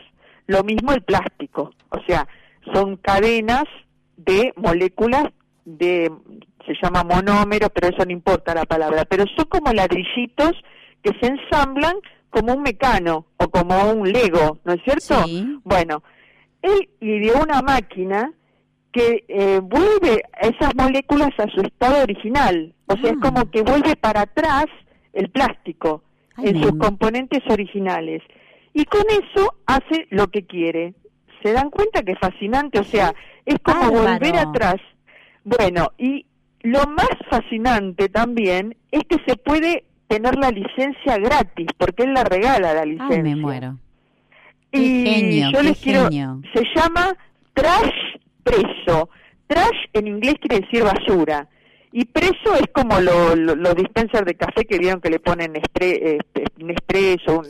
[0.47, 2.27] Lo mismo el plástico, o sea,
[2.73, 3.65] son cadenas
[4.17, 5.25] de moléculas
[5.65, 6.11] de,
[6.65, 10.51] se llama monómero, pero eso no importa la palabra, pero son como ladrillitos
[11.03, 11.95] que se ensamblan
[12.29, 15.25] como un mecano o como un Lego, ¿no es cierto?
[15.63, 16.03] Bueno,
[16.61, 18.33] él ideó una máquina
[18.91, 22.73] que eh, vuelve esas moléculas a su estado original.
[22.87, 23.21] O sea, es ah.
[23.21, 24.65] como que vuelve para atrás
[25.13, 26.03] el plástico
[26.37, 28.21] en sus componentes originales.
[28.73, 30.93] Y con eso hace lo que quiere.
[31.43, 32.79] ¿Se dan cuenta que es fascinante?
[32.79, 33.13] O sea,
[33.45, 34.77] es como volver atrás.
[35.43, 36.25] Bueno, y
[36.61, 42.25] lo más fascinante también es que se puede tener la licencia gratis, porque él la
[42.25, 43.23] regala la licencia.
[43.23, 43.77] me muero.
[44.71, 47.15] y yo les quiero, se llama
[47.53, 49.09] Trash preso.
[49.47, 51.47] Trash en inglés quiere decir basura.
[51.91, 56.19] Y preso es como los lo, dispensers de café que vieron que le ponen este,
[56.57, 57.41] expreso,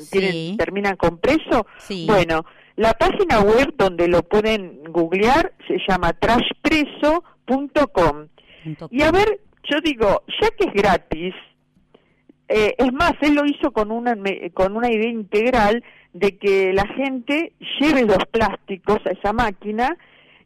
[0.57, 1.67] terminan con preso.
[2.07, 2.45] Bueno,
[2.77, 8.27] la página web donde lo pueden googlear se llama trashpreso.com.
[8.91, 11.35] Y a ver, yo digo, ya que es gratis,
[12.49, 14.17] eh, es más, él lo hizo con una,
[14.55, 15.83] con una idea integral
[16.13, 19.95] de que la gente lleve los plásticos a esa máquina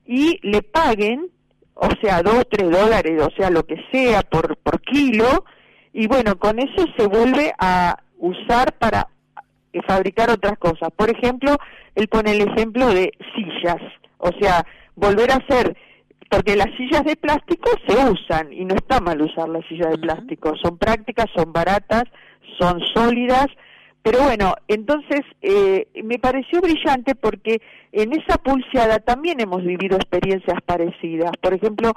[0.05, 1.29] y le paguen,
[1.73, 5.45] o sea, dos, tres dólares, o sea, lo que sea por, por kilo,
[5.93, 9.07] y bueno, con eso se vuelve a usar para
[9.87, 10.89] fabricar otras cosas.
[10.95, 11.55] Por ejemplo,
[11.95, 13.81] él pone el ejemplo de sillas,
[14.17, 15.77] o sea, volver a hacer
[16.33, 19.99] porque las sillas de plástico se usan y no está mal usar las sillas de
[19.99, 22.05] plástico, son prácticas, son baratas,
[22.59, 23.45] son sólidas,
[24.01, 30.59] pero bueno, entonces eh, me pareció brillante porque en esa pulseada también hemos vivido experiencias
[30.65, 31.31] parecidas.
[31.39, 31.93] Por ejemplo,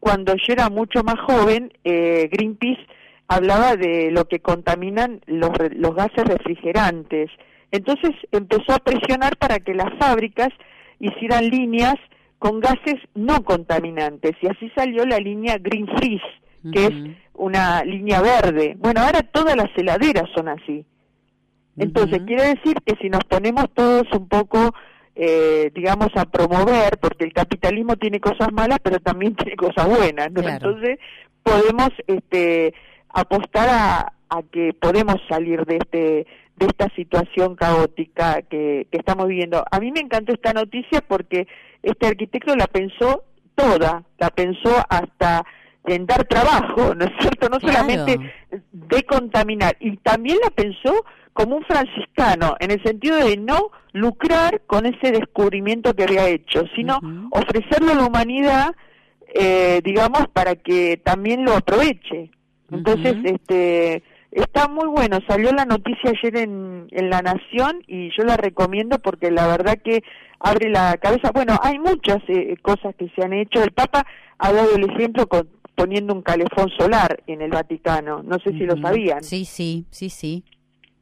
[0.00, 2.86] cuando yo era mucho más joven, eh, Greenpeace
[3.26, 7.30] hablaba de lo que contaminan los, los gases refrigerantes.
[7.70, 10.50] Entonces empezó a presionar para que las fábricas
[11.00, 11.96] hicieran líneas
[12.38, 16.24] con gases no contaminantes y así salió la línea Green Freeze,
[16.72, 16.92] que es
[17.34, 18.76] una línea verde.
[18.78, 20.84] Bueno, ahora todas las heladeras son así.
[21.76, 24.74] Entonces, quiere decir que si nos ponemos todos un poco,
[25.14, 30.28] eh, digamos, a promover, porque el capitalismo tiene cosas malas, pero también tiene cosas buenas,
[30.34, 30.98] Entonces,
[31.42, 32.74] podemos este,
[33.08, 36.26] apostar a, a que podemos salir de este
[36.58, 39.64] de esta situación caótica que, que estamos viviendo.
[39.70, 41.46] A mí me encantó esta noticia porque
[41.82, 45.44] este arquitecto la pensó toda, la pensó hasta
[45.84, 47.48] en dar trabajo, ¿no es cierto?
[47.48, 48.18] No solamente
[48.72, 54.62] de contaminar, y también la pensó como un franciscano, en el sentido de no lucrar
[54.66, 58.74] con ese descubrimiento que había hecho, sino ofrecerlo a la humanidad,
[59.34, 62.30] eh, digamos, para que también lo aproveche.
[62.70, 68.24] Entonces, este Está muy bueno, salió la noticia ayer en, en La Nación y yo
[68.24, 70.02] la recomiendo porque la verdad que
[70.38, 71.30] abre la cabeza.
[71.32, 73.62] Bueno, hay muchas eh, cosas que se han hecho.
[73.62, 74.04] El Papa
[74.38, 78.22] ha dado el ejemplo con, poniendo un calefón solar en el Vaticano.
[78.22, 79.22] No sé si lo sabían.
[79.22, 80.44] Sí, sí, sí, sí.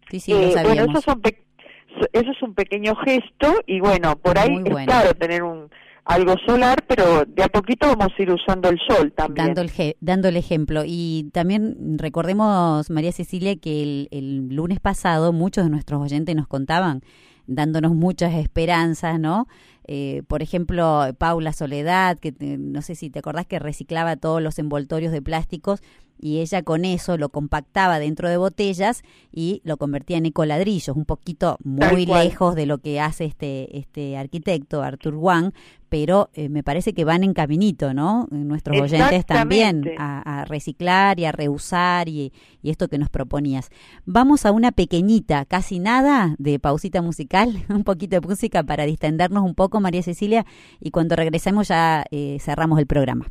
[0.09, 1.05] Sí, sí, lo sabíamos.
[1.05, 5.69] Bueno, eso, eso es un pequeño gesto y bueno, por ahí es claro tener un
[6.07, 9.49] algo solar, pero de a poquito vamos a ir usando el sol también.
[9.49, 10.83] Dando el, dando el ejemplo.
[10.87, 16.47] Y también recordemos, María Cecilia, que el, el lunes pasado muchos de nuestros oyentes nos
[16.47, 17.03] contaban,
[17.47, 19.49] dándonos muchas esperanzas, ¿no?
[19.89, 24.59] Eh, por ejemplo, Paula Soledad, que no sé si te acordás que reciclaba todos los
[24.59, 25.81] envoltorios de plásticos
[26.19, 29.03] y ella con eso lo compactaba dentro de botellas
[29.33, 34.17] y lo convertía en ecoladrillos, un poquito muy lejos de lo que hace este, este
[34.17, 35.53] arquitecto, Arthur Wang,
[35.89, 38.27] pero eh, me parece que van en caminito, ¿no?
[38.31, 43.71] Nuestros oyentes también a, reciclar y a reusar y, y, esto que nos proponías.
[44.05, 49.45] Vamos a una pequeñita, casi nada, de pausita musical, un poquito de música para distendernos
[49.45, 50.45] un poco, María Cecilia,
[50.81, 53.27] y cuando regresemos ya eh, cerramos el programa.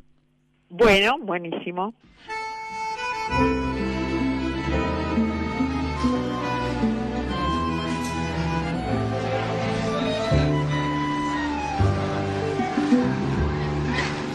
[0.70, 1.94] Bueno, buenísimo.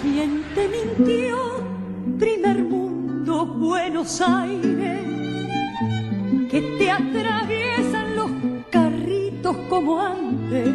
[0.03, 1.37] ¿Quién te mintió?
[2.19, 5.01] Primer mundo, Buenos Aires,
[6.51, 8.31] que te atraviesan los
[8.71, 10.75] carritos como antes.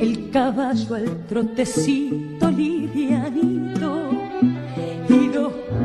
[0.00, 3.55] El caballo al trotecito livianito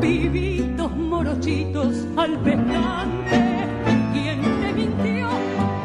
[0.02, 3.38] pibitos morochitos al pescante.
[4.12, 5.28] ¿Quién te mintió?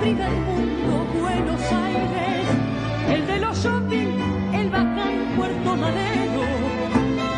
[0.02, 2.48] Primer mundo, Buenos Aires,
[3.10, 6.46] el de los shopping, el bacán Puerto Madero,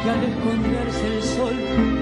[0.03, 1.57] que al esconderse el sol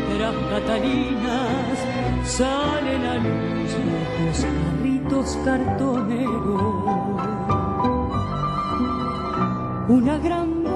[0.09, 1.77] de las Catalinas
[2.23, 3.71] salen a luz
[4.25, 6.37] los carritos cartoneros.
[9.89, 10.67] Una gran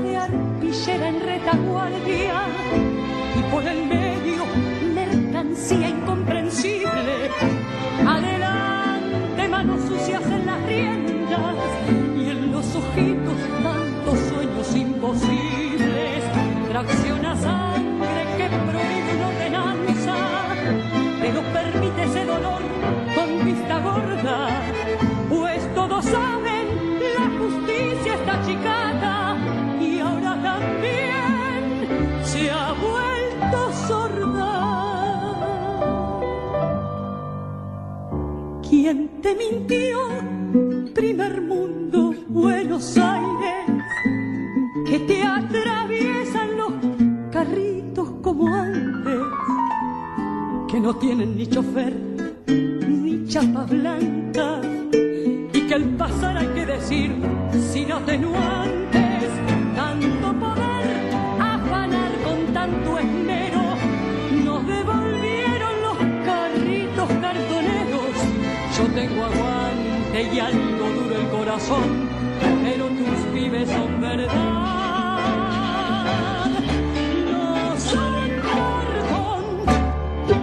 [0.00, 2.46] de arpillera en retaguardia
[3.50, 4.44] por el medio
[4.94, 7.30] mercancía incomprensible.
[8.06, 11.56] Adelante, manos sucias en las riendas
[12.16, 13.63] y en los ojitos
[39.36, 39.98] ¿Quién te mintió?
[40.94, 43.66] Primer mundo, Buenos Aires,
[44.86, 46.72] que te atraviesan los
[47.32, 49.20] carritos como antes,
[50.68, 51.94] que no tienen ni chofer
[52.46, 54.60] ni chapa blanca,
[55.52, 57.12] y que al pasar hay que decir
[57.72, 58.73] sin atenuantes,
[68.94, 72.08] tengo aguante y algo duro el corazón,
[72.64, 74.30] pero tus pibes son verdad.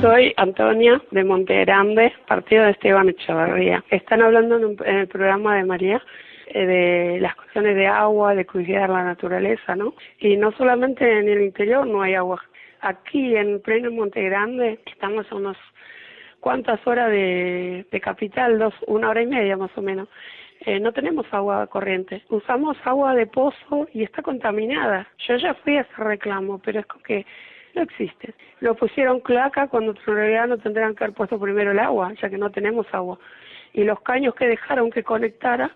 [0.02, 3.84] Soy Antonia de Monte Grande, partido de Esteban Echevarría.
[3.92, 6.02] Están hablando en, un- en el programa de María
[6.48, 9.94] eh, de las cuestiones de agua, de cuidar la naturaleza, ¿no?
[10.20, 12.42] Y no solamente en el interior no hay agua.
[12.82, 15.58] Aquí en pleno Monte Grande estamos a unos
[16.42, 20.10] cuantas horas de, capital, dos, una hora y media más o menos.
[20.66, 22.24] Eh, no tenemos agua corriente.
[22.30, 25.08] Usamos agua de pozo y está contaminada.
[25.28, 27.26] Yo ya fui a ese reclamo, pero es que
[27.74, 28.34] no existe.
[28.60, 32.30] Lo pusieron cloaca cuando en realidad no tendrían que haber puesto primero el agua, ya
[32.30, 33.18] que no tenemos agua.
[33.74, 35.72] Y los caños que dejaron que conectara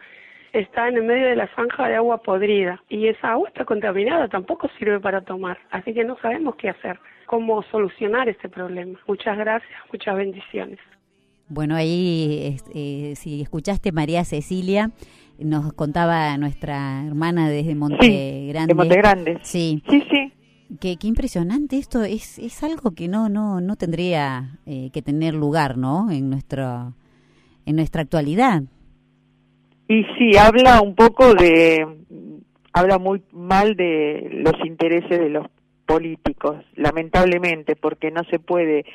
[0.51, 2.81] están en medio de la zanja de agua podrida.
[2.89, 5.57] Y esa agua está contaminada, tampoco sirve para tomar.
[5.71, 8.99] Así que no sabemos qué hacer, cómo solucionar este problema.
[9.07, 10.79] Muchas gracias, muchas bendiciones.
[11.47, 14.91] Bueno, ahí, eh, si escuchaste María Cecilia,
[15.37, 18.73] nos contaba nuestra hermana desde Monte Grande.
[18.73, 19.39] De Monte Grande.
[19.41, 19.83] Sí.
[19.87, 20.33] Sí, sí.
[20.79, 22.03] Qué, qué impresionante esto.
[22.03, 26.09] Es, es algo que no, no, no tendría eh, que tener lugar, ¿no?
[26.09, 26.93] En nuestro,
[27.65, 28.63] en nuestra actualidad.
[29.87, 31.85] Y sí, habla un poco de,
[32.73, 35.47] habla muy mal de los intereses de los
[35.85, 38.85] políticos, lamentablemente, porque no se puede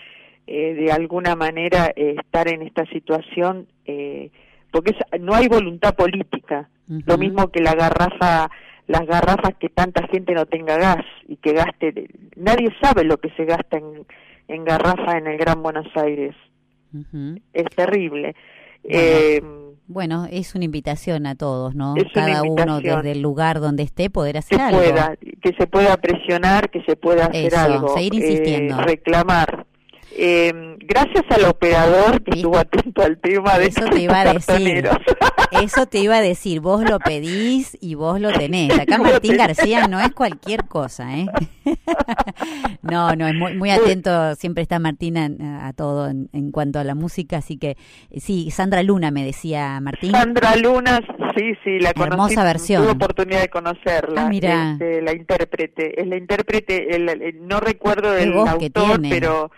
[0.47, 4.31] eh, de alguna manera eh, estar en esta situación eh,
[4.71, 6.69] porque no hay voluntad política.
[7.07, 8.51] Lo mismo que la garrafa
[8.89, 13.31] las garrafas que tanta gente no tenga gas y que gaste nadie sabe lo que
[13.31, 14.05] se gasta en,
[14.49, 16.35] en garrafa en el Gran Buenos Aires.
[17.53, 18.35] Es terrible.
[18.83, 19.70] Bueno,
[20.31, 21.95] es una invitación a todos, ¿no?
[22.15, 24.79] Cada uno desde el lugar donde esté poder hacer que algo.
[24.79, 27.89] Pueda, que se pueda presionar, que se pueda hacer algo.
[27.95, 28.77] Seguir insistiendo.
[28.79, 29.67] reclamar.
[30.13, 34.89] Eh, gracias al operador que estuvo atento al tema de eso te iba a decir.
[35.63, 36.61] eso te iba a decir.
[36.61, 38.79] Vos lo pedís y vos lo tenés.
[38.79, 41.27] Acá Martín García no es cualquier cosa eh
[42.83, 44.35] no no es muy, muy atento.
[44.35, 47.39] Siempre está Martín a, todo en, cuanto a la música.
[47.39, 47.77] Así que
[48.17, 50.13] sí Sandra Luna me decía Martín.
[50.13, 51.01] Sandra Luna
[51.37, 52.13] sí sí la conocí.
[52.13, 52.83] Hermosa versión.
[52.83, 54.27] tuve oportunidad de conocerla.
[54.27, 54.73] Ah, mira.
[54.73, 59.51] Este, la intérprete es la intérprete el, no recuerdo el autor pero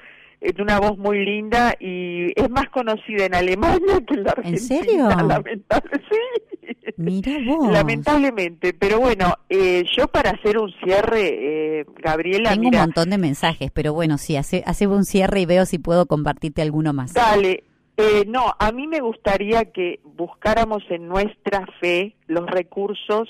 [0.43, 4.51] es una voz muy linda y es más conocida en Alemania que en la Argentina.
[4.51, 5.09] ¿En serio?
[5.09, 6.76] Lamentable, sí.
[6.97, 7.70] Mira vos.
[7.70, 12.51] Lamentablemente, pero bueno, eh, yo para hacer un cierre, eh, Gabriela.
[12.51, 15.78] Tengo un montón de mensajes, pero bueno, sí, hace, hace un cierre y veo si
[15.78, 17.14] puedo compartirte alguno más.
[17.14, 17.64] Dale.
[17.97, 23.28] Eh, no, a mí me gustaría que buscáramos en nuestra fe los recursos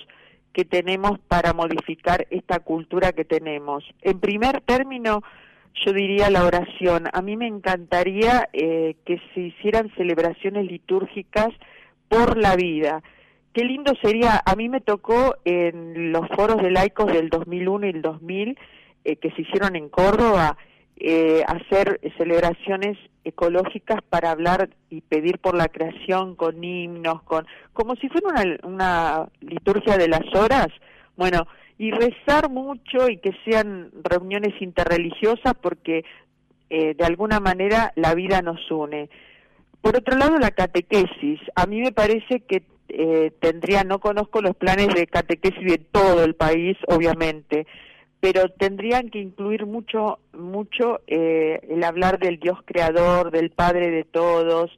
[0.52, 3.84] que tenemos para modificar esta cultura que tenemos.
[4.02, 5.22] En primer término,
[5.74, 7.08] yo diría la oración.
[7.12, 11.48] A mí me encantaría eh, que se hicieran celebraciones litúrgicas
[12.08, 13.02] por la vida.
[13.52, 17.90] Qué lindo sería, a mí me tocó en los foros de laicos del 2001 y
[17.90, 18.58] el 2000,
[19.04, 20.56] eh, que se hicieron en Córdoba,
[20.96, 27.96] eh, hacer celebraciones ecológicas para hablar y pedir por la creación con himnos, con como
[27.96, 30.68] si fuera una, una liturgia de las horas.
[31.16, 31.46] Bueno,
[31.82, 36.04] y rezar mucho y que sean reuniones interreligiosas porque
[36.70, 39.10] eh, de alguna manera la vida nos une.
[39.80, 41.40] Por otro lado, la catequesis.
[41.56, 46.22] A mí me parece que eh, tendría, no conozco los planes de catequesis de todo
[46.22, 47.66] el país, obviamente,
[48.20, 54.04] pero tendrían que incluir mucho, mucho eh, el hablar del Dios creador, del Padre de
[54.04, 54.70] todos,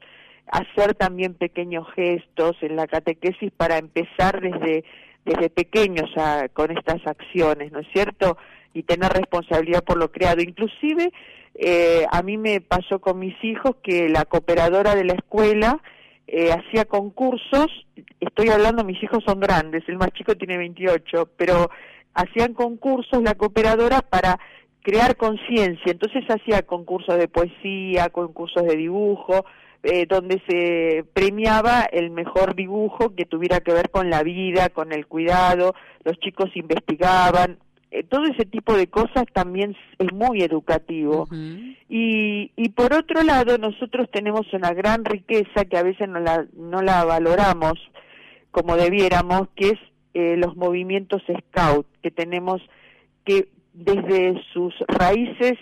[0.47, 4.83] hacer también pequeños gestos en la catequesis para empezar desde
[5.25, 6.09] desde pequeños
[6.53, 8.37] con estas acciones, ¿no es cierto?
[8.73, 10.41] Y tener responsabilidad por lo creado.
[10.41, 11.11] Inclusive,
[11.55, 15.81] eh, a mí me pasó con mis hijos que la cooperadora de la escuela
[16.27, 17.67] eh, hacía concursos,
[18.19, 21.69] estoy hablando, mis hijos son grandes, el más chico tiene 28, pero
[22.13, 24.39] hacían concursos la cooperadora para
[24.81, 29.45] crear conciencia, entonces hacía concursos de poesía, concursos de dibujo,
[29.85, 34.91] eh, donde se premiaba el mejor dibujo que tuviera que ver con la vida, con
[34.91, 37.59] el cuidado, los chicos investigaban,
[37.91, 41.27] eh, todo ese tipo de cosas también es muy educativo.
[41.87, 46.45] y, y por otro lado, nosotros tenemos una gran riqueza que a veces no la,
[46.53, 47.79] no la valoramos
[48.51, 49.79] como debiéramos, que es
[50.13, 52.61] eh, los movimientos scout, que tenemos
[53.25, 55.57] que desde sus raíces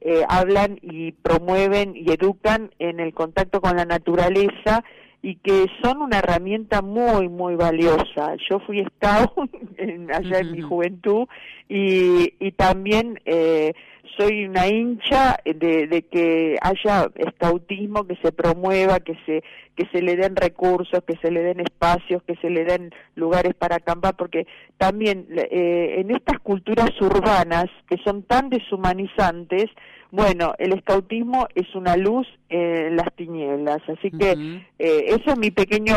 [0.00, 4.84] eh, hablan y promueven y educan en el contacto con la naturaleza
[5.22, 8.36] y que son una herramienta muy, muy valiosa.
[8.48, 9.50] Yo fui scout
[10.14, 11.26] allá en mi juventud
[11.68, 13.72] y, y también eh,
[14.16, 19.42] soy una hincha de, de, que haya escautismo, que se promueva, que se
[19.78, 23.54] que se le den recursos, que se le den espacios, que se le den lugares
[23.54, 24.44] para acampar, porque
[24.76, 29.66] también eh, en estas culturas urbanas que son tan deshumanizantes,
[30.10, 34.32] bueno, el escautismo es una luz en las tinieblas, así que
[34.80, 35.94] eh, eso es mi pequeño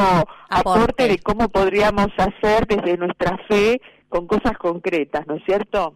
[0.49, 5.95] aporte de cómo podríamos hacer desde nuestra fe con cosas concretas, ¿no es cierto?